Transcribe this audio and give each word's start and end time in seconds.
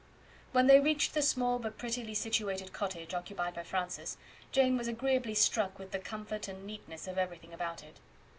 When 0.51 0.65
they 0.65 0.79
reached 0.79 1.13
the 1.13 1.21
small 1.21 1.59
but 1.59 1.77
prettily 1.77 2.15
situated 2.15 2.73
cottage 2.73 3.13
occupied 3.13 3.53
by 3.53 3.61
Francis, 3.61 4.17
Jane 4.51 4.75
was 4.75 4.87
agreeably 4.87 5.35
struck 5.35 5.77
with 5.77 5.91
the 5.91 5.99
comfort 5.99 6.47
and 6.47 6.65
neatness 6.65 7.07
of 7.07 7.19
everything 7.19 7.53
about 7.53 7.83
it. 7.83 7.99